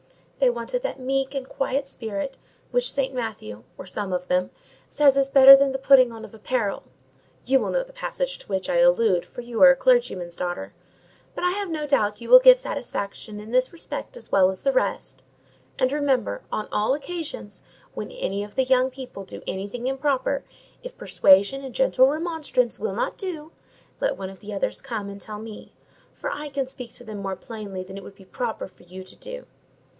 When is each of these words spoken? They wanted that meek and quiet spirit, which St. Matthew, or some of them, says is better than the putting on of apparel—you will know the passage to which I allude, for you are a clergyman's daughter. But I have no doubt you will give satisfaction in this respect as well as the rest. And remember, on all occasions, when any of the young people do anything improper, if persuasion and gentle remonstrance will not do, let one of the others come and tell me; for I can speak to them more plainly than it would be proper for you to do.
They 0.39 0.49
wanted 0.49 0.81
that 0.81 0.99
meek 0.99 1.35
and 1.35 1.47
quiet 1.47 1.87
spirit, 1.87 2.35
which 2.71 2.91
St. 2.91 3.13
Matthew, 3.13 3.63
or 3.77 3.85
some 3.85 4.11
of 4.11 4.27
them, 4.27 4.49
says 4.89 5.15
is 5.15 5.29
better 5.29 5.55
than 5.55 5.71
the 5.71 5.77
putting 5.77 6.11
on 6.11 6.25
of 6.25 6.33
apparel—you 6.33 7.59
will 7.59 7.69
know 7.69 7.83
the 7.83 7.93
passage 7.93 8.39
to 8.39 8.47
which 8.47 8.67
I 8.67 8.77
allude, 8.77 9.23
for 9.27 9.41
you 9.41 9.61
are 9.61 9.69
a 9.69 9.75
clergyman's 9.75 10.35
daughter. 10.35 10.73
But 11.35 11.43
I 11.43 11.51
have 11.51 11.69
no 11.69 11.85
doubt 11.85 12.19
you 12.19 12.29
will 12.29 12.39
give 12.39 12.57
satisfaction 12.57 13.39
in 13.39 13.51
this 13.51 13.71
respect 13.71 14.17
as 14.17 14.31
well 14.31 14.49
as 14.49 14.63
the 14.63 14.71
rest. 14.71 15.21
And 15.77 15.91
remember, 15.91 16.41
on 16.51 16.67
all 16.71 16.95
occasions, 16.95 17.61
when 17.93 18.09
any 18.11 18.43
of 18.43 18.55
the 18.55 18.63
young 18.63 18.89
people 18.89 19.23
do 19.23 19.43
anything 19.45 19.85
improper, 19.85 20.43
if 20.81 20.97
persuasion 20.97 21.63
and 21.63 21.75
gentle 21.75 22.07
remonstrance 22.07 22.79
will 22.79 22.95
not 22.95 23.17
do, 23.19 23.51
let 23.99 24.17
one 24.17 24.31
of 24.31 24.39
the 24.39 24.51
others 24.51 24.81
come 24.81 25.07
and 25.09 25.21
tell 25.21 25.37
me; 25.37 25.73
for 26.15 26.31
I 26.31 26.49
can 26.49 26.65
speak 26.65 26.91
to 26.93 27.03
them 27.03 27.19
more 27.19 27.35
plainly 27.35 27.83
than 27.83 27.97
it 27.97 28.01
would 28.03 28.15
be 28.15 28.25
proper 28.25 28.67
for 28.67 28.81
you 28.81 29.03
to 29.03 29.15
do. 29.15 29.45